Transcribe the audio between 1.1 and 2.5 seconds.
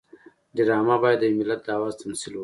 د یو ملت د آواز تمثیل وکړي